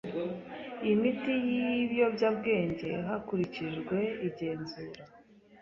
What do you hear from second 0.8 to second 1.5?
Imiti